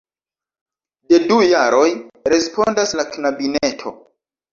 De 1.11 1.19
du 1.31 1.35
jaroj, 1.49 1.89
respondas 2.33 2.95
la 3.01 3.05
knabineto. 3.17 3.93